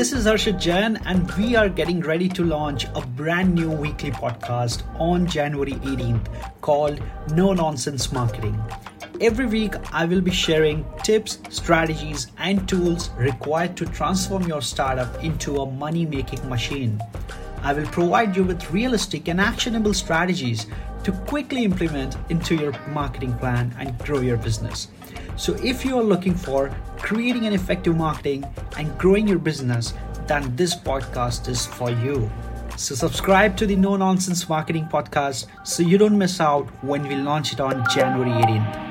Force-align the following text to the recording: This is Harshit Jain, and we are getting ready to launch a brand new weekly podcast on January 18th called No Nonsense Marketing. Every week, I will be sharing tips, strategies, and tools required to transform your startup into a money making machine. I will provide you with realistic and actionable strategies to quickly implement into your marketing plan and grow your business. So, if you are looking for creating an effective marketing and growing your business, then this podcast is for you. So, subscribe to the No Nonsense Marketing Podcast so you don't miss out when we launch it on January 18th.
This 0.00 0.14
is 0.14 0.24
Harshit 0.24 0.58
Jain, 0.58 0.96
and 1.04 1.30
we 1.32 1.56
are 1.56 1.68
getting 1.68 2.00
ready 2.00 2.26
to 2.30 2.42
launch 2.42 2.86
a 2.94 3.02
brand 3.02 3.54
new 3.54 3.70
weekly 3.70 4.10
podcast 4.10 4.82
on 4.98 5.26
January 5.26 5.72
18th 5.72 6.26
called 6.62 7.02
No 7.34 7.52
Nonsense 7.52 8.10
Marketing. 8.10 8.58
Every 9.20 9.44
week, 9.44 9.74
I 9.92 10.06
will 10.06 10.22
be 10.22 10.30
sharing 10.30 10.86
tips, 11.02 11.38
strategies, 11.50 12.28
and 12.38 12.66
tools 12.66 13.10
required 13.18 13.76
to 13.76 13.84
transform 13.84 14.44
your 14.44 14.62
startup 14.62 15.22
into 15.22 15.58
a 15.58 15.70
money 15.70 16.06
making 16.06 16.48
machine. 16.48 16.98
I 17.60 17.74
will 17.74 17.88
provide 17.88 18.34
you 18.34 18.44
with 18.44 18.70
realistic 18.70 19.28
and 19.28 19.38
actionable 19.38 19.92
strategies 19.92 20.66
to 21.04 21.12
quickly 21.12 21.62
implement 21.62 22.16
into 22.30 22.54
your 22.54 22.72
marketing 22.88 23.34
plan 23.34 23.76
and 23.78 23.98
grow 23.98 24.20
your 24.20 24.38
business. 24.38 24.88
So, 25.36 25.54
if 25.62 25.84
you 25.84 25.98
are 25.98 26.02
looking 26.02 26.34
for 26.34 26.74
creating 27.10 27.44
an 27.44 27.52
effective 27.52 27.96
marketing 27.96 28.44
and 28.78 28.96
growing 28.96 29.26
your 29.26 29.40
business, 29.40 29.94
then 30.28 30.54
this 30.54 30.76
podcast 30.76 31.48
is 31.48 31.66
for 31.66 31.90
you. 31.90 32.30
So, 32.76 32.94
subscribe 32.94 33.56
to 33.56 33.66
the 33.66 33.74
No 33.74 33.96
Nonsense 33.96 34.48
Marketing 34.48 34.86
Podcast 34.86 35.46
so 35.64 35.82
you 35.82 35.98
don't 35.98 36.16
miss 36.16 36.40
out 36.40 36.68
when 36.84 37.02
we 37.08 37.16
launch 37.16 37.52
it 37.52 37.58
on 37.58 37.84
January 37.92 38.30
18th. 38.30 38.89